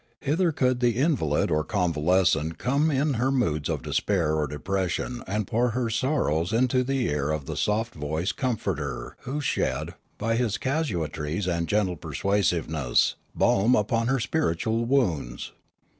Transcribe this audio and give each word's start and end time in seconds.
Hither 0.21 0.51
could 0.51 0.79
the 0.79 0.97
invalid 0.97 1.51
or 1.51 1.63
convalescent 1.63 2.57
come 2.57 2.89
in 2.89 3.13
her 3.21 3.31
moods 3.31 3.69
of 3.69 3.83
despair 3.83 4.33
or 4.35 4.47
depression 4.47 5.23
and 5.27 5.45
pour 5.45 5.69
her 5.77 5.91
sorrows 5.91 6.51
into 6.51 6.83
the 6.83 7.07
ear 7.07 7.29
of 7.29 7.45
the 7.45 7.55
soft 7.55 7.93
voiced 7.93 8.35
comforter 8.35 9.15
who 9.25 9.39
shed, 9.39 9.93
by 10.17 10.37
his 10.37 10.57
casuistries 10.57 11.47
and 11.47 11.67
gentle 11.67 11.97
persuasiveness, 11.97 13.13
balm 13.35 13.75
upon 13.75 14.07
her 14.07 14.19
spiritual 14.19 14.85
wounds. 14.85 15.51